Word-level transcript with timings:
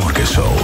Morgenshow 0.00 0.54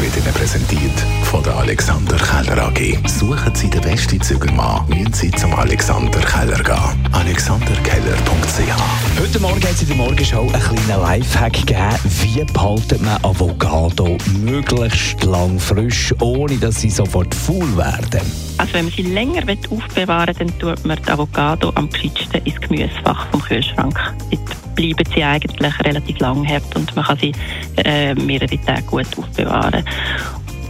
wird 0.00 0.16
Ihnen 0.16 0.34
präsentiert 0.34 0.98
von 1.22 1.40
der 1.44 1.54
Alexander 1.54 2.16
Keller 2.16 2.66
AG. 2.66 2.98
Suchen 3.06 3.54
Sie 3.54 3.70
den 3.70 3.80
besten 3.80 4.20
Zügelmann, 4.20 4.84
müssen 4.88 5.12
Sie 5.12 5.30
zum 5.30 5.54
Alexander 5.54 6.18
Keller 6.18 6.60
gehen. 6.60 7.08
AlexanderKeller.ch 7.12 9.20
Heute 9.20 9.40
Morgen 9.40 9.62
hat 9.62 9.70
es 9.70 9.82
in 9.82 9.88
der 9.88 9.96
Morgenshow 9.96 10.50
einen 10.52 10.60
kleinen 10.60 11.02
Lifehack 11.02 11.52
gegeben. 11.52 11.98
Wie 12.20 12.44
behaltet 12.52 13.00
man 13.02 13.22
Avocado 13.22 14.18
möglichst 14.40 15.22
lang 15.22 15.60
frisch, 15.60 16.12
ohne 16.20 16.56
dass 16.56 16.80
sie 16.80 16.90
sofort 16.90 17.32
faul 17.32 17.76
werden? 17.76 18.22
Also 18.58 18.74
wenn 18.74 18.86
man 18.86 18.94
sie 18.94 19.02
länger 19.02 19.42
aufbewahren 19.70 20.36
will, 20.36 20.48
dann 20.48 20.58
tut 20.58 20.84
man 20.84 20.98
die 21.00 21.10
Avocado 21.10 21.70
am 21.76 21.88
geschicktesten 21.88 22.44
ins 22.44 22.60
Gemüsefach 22.60 23.30
vom 23.30 23.40
Kühlschrank. 23.40 23.96
Bleiben 24.74 25.04
sie 25.14 25.22
eigentlich 25.22 25.80
relativ 25.84 26.18
lang 26.18 26.46
hart 26.48 26.74
und 26.76 26.94
man 26.96 27.04
kann 27.04 27.18
sie 27.18 27.32
äh, 27.84 28.14
mehrere 28.14 28.58
Tage 28.64 28.82
gut 28.82 29.06
aufbewahren. 29.16 29.84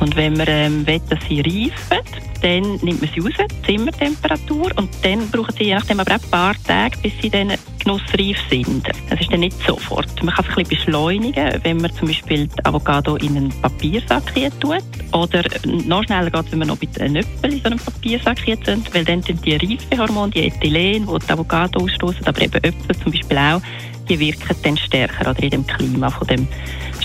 Und 0.01 0.17
wenn 0.17 0.35
man 0.35 0.47
ähm, 0.49 0.87
will, 0.87 1.01
dass 1.09 1.19
sie 1.29 1.41
reifen, 1.41 2.05
dann 2.43 2.62
nimmt 2.83 3.01
man 3.01 3.11
sie 3.15 3.21
raus, 3.21 3.48
Zimmertemperatur, 3.65 4.71
und 4.77 4.91
dann 5.03 5.31
brauchen 5.31 5.55
sie 5.57 5.65
je 5.65 5.75
nachdem 5.75 6.01
aber 6.01 6.17
auch 6.17 6.23
ein 6.23 6.31
paar 6.31 6.55
Tage, 6.67 6.98
bis 6.98 7.12
sie 7.23 7.31
dann 7.31 7.53
genussreif 7.83 8.37
sind. 8.51 8.87
Das 9.09 9.19
ist 9.19 9.33
dann 9.33 9.41
nicht 9.41 9.57
sofort. 9.67 10.23
Man 10.23 10.34
kann 10.34 10.45
es 10.45 10.51
ein 10.51 10.65
bisschen 10.65 10.84
beschleunigen, 10.84 11.61
wenn 11.62 11.79
man 11.79 11.91
zum 11.95 12.09
Beispiel 12.09 12.47
die 12.47 12.65
Avocado 12.67 13.17
in 13.17 13.37
einen 13.37 13.48
Papiersack 13.62 14.34
tut. 14.61 14.83
Oder 15.12 15.43
noch 15.65 16.05
schneller 16.05 16.31
geht 16.31 16.45
es, 16.45 16.53
wenn 16.53 16.59
man 16.59 16.69
noch 16.69 16.81
mit 16.81 17.01
einem 17.01 17.15
Nöppel 17.15 17.53
in 17.53 17.61
so 17.61 17.65
einem 17.65 17.79
Papiersack 17.79 18.45
tut, 18.45 18.95
weil 18.95 19.05
dann 19.05 19.23
sind 19.23 19.45
die 19.45 19.57
Reifehormone, 19.57 20.33
die 20.33 20.47
Ethylen, 20.47 21.07
die 21.07 21.27
die 21.27 21.33
Avocado 21.33 21.83
ausstoßen, 21.83 22.27
aber 22.27 22.43
eben 22.43 22.62
Äpfel 22.62 22.97
zum 23.03 23.12
Beispiel 23.12 23.39
auch, 23.39 23.62
die 24.09 24.19
wirken 24.19 24.57
dann 24.63 24.77
stärker 24.77 25.31
oder 25.31 25.43
in 25.43 25.51
dem 25.51 25.67
Klima 25.67 26.11
von 26.11 26.27
dem 26.27 26.49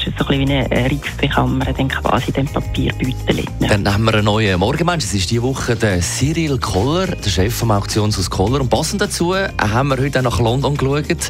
ist 0.05 0.17
so 0.17 0.25
ein 0.25 0.37
bisschen 0.39 0.47
wie 0.47 0.53
eine 0.53 0.89
Reifbekammer, 0.89 1.65
dann 1.65 1.87
quasi 1.87 2.31
dem 2.31 2.47
Papierbeutel. 2.47 3.43
Dann 3.59 3.91
haben 3.91 4.03
wir 4.05 4.13
einen 4.13 4.25
neuen 4.25 4.59
Morgenmensch. 4.59 5.03
Es 5.03 5.13
ist 5.13 5.29
diese 5.29 5.43
Woche 5.43 5.75
der 5.75 6.01
Cyril 6.01 6.57
Koller, 6.57 7.07
der 7.07 7.29
Chef 7.29 7.53
vom 7.53 7.71
Auktionshaus 7.71 8.29
Koller. 8.29 8.61
Und 8.61 8.69
passend 8.69 9.01
dazu 9.01 9.35
haben 9.35 9.89
wir 9.89 9.97
heute 9.97 10.19
auch 10.19 10.23
nach 10.23 10.39
London 10.39 10.77
geschaut. 10.77 11.29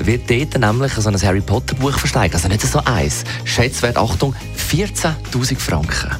Wird 0.00 0.30
dort 0.30 0.58
nämlich 0.58 0.92
so 0.92 1.08
ein 1.08 1.22
Harry 1.22 1.40
Potter 1.40 1.74
Buch 1.76 1.98
versteigt. 1.98 2.34
Also 2.34 2.48
nicht 2.48 2.60
so 2.62 2.80
eins. 2.84 3.24
Schätzwert, 3.44 3.96
Achtung, 3.96 4.34
14.000 4.70 5.58
Franken 5.58 6.10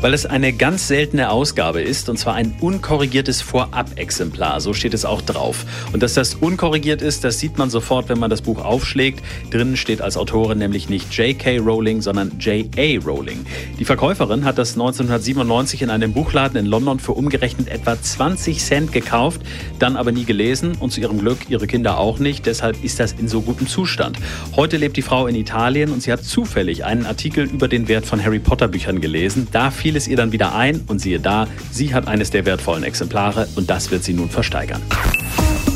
weil 0.00 0.14
es 0.14 0.26
eine 0.26 0.52
ganz 0.52 0.86
seltene 0.86 1.30
Ausgabe 1.30 1.82
ist, 1.82 2.08
und 2.08 2.18
zwar 2.18 2.34
ein 2.34 2.54
unkorrigiertes 2.60 3.40
Vorab-Exemplar. 3.42 4.60
So 4.60 4.72
steht 4.72 4.94
es 4.94 5.04
auch 5.04 5.22
drauf. 5.22 5.64
Und 5.92 6.02
dass 6.02 6.14
das 6.14 6.34
unkorrigiert 6.34 7.02
ist, 7.02 7.24
das 7.24 7.38
sieht 7.38 7.58
man 7.58 7.68
sofort, 7.68 8.08
wenn 8.08 8.18
man 8.18 8.30
das 8.30 8.42
Buch 8.42 8.64
aufschlägt. 8.64 9.24
Drinnen 9.50 9.76
steht 9.76 10.00
als 10.00 10.16
Autorin 10.16 10.58
nämlich 10.58 10.88
nicht 10.88 11.12
J.K. 11.12 11.58
Rowling, 11.58 12.00
sondern 12.00 12.38
J.A. 12.38 13.04
Rowling. 13.04 13.44
Die 13.78 13.84
Verkäuferin 13.84 14.44
hat 14.44 14.58
das 14.58 14.72
1997 14.74 15.82
in 15.82 15.90
einem 15.90 16.12
Buchladen 16.12 16.58
in 16.58 16.66
London 16.66 17.00
für 17.00 17.12
umgerechnet 17.12 17.68
etwa 17.68 18.00
20 18.00 18.58
Cent 18.62 18.92
gekauft, 18.92 19.40
dann 19.78 19.96
aber 19.96 20.12
nie 20.12 20.24
gelesen 20.24 20.76
und 20.78 20.92
zu 20.92 21.00
ihrem 21.00 21.18
Glück 21.18 21.38
ihre 21.48 21.66
Kinder 21.66 21.98
auch 21.98 22.18
nicht. 22.18 22.46
Deshalb 22.46 22.84
ist 22.84 23.00
das 23.00 23.12
in 23.12 23.26
so 23.26 23.40
gutem 23.40 23.66
Zustand. 23.66 24.18
Heute 24.54 24.76
lebt 24.76 24.96
die 24.96 25.02
Frau 25.02 25.26
in 25.26 25.34
Italien 25.34 25.90
und 25.90 26.02
sie 26.02 26.12
hat 26.12 26.24
zufällig 26.24 26.84
einen 26.84 27.04
Artikel 27.04 27.44
über 27.44 27.66
den 27.66 27.88
Wert 27.88 28.06
von 28.06 28.24
Harry 28.24 28.38
Potter 28.38 28.68
Büchern 28.68 29.00
gelesen. 29.00 29.48
Da 29.50 29.70
fiel 29.88 29.96
es 29.96 30.06
ihr 30.06 30.18
dann 30.18 30.32
wieder 30.32 30.54
ein 30.54 30.84
und 30.86 31.00
siehe 31.00 31.18
da, 31.18 31.46
sie 31.70 31.94
hat 31.94 32.08
eines 32.08 32.28
der 32.28 32.44
wertvollen 32.44 32.84
Exemplare 32.84 33.48
und 33.56 33.70
das 33.70 33.90
wird 33.90 34.04
sie 34.04 34.12
nun 34.12 34.28
versteigern. 34.28 34.82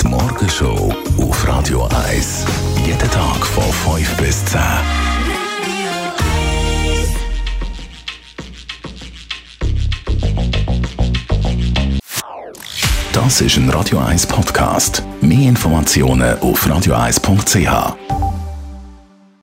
Die 0.03 0.07
Morgenshow 0.07 0.95
auf 1.17 1.49
Radio 1.49 1.89
1. 2.11 2.45
Jeden 2.85 3.11
Tag 3.11 3.47
von 3.47 3.65
5 3.97 4.17
bis 4.19 4.45
10. 4.45 4.61
Das 13.15 13.41
ist 13.41 13.57
ein 13.57 13.71
Radio 13.71 13.99
1 13.99 14.27
Podcast. 14.27 15.03
Mehr 15.23 15.49
Informationen 15.49 16.39
auf 16.41 16.67
radio1.ch. 16.67 18.22